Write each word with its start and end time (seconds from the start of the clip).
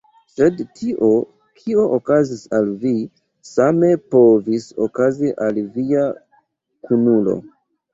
Sed 0.35 0.61
tio, 0.77 1.09
kio 1.59 1.83
okazis 1.99 2.41
al 2.61 2.73
vi, 2.87 2.95
same 3.53 3.93
povis 4.17 4.69
okazi 4.91 5.35
al 5.49 5.65
via 5.81 6.13
kunulo. 6.91 7.43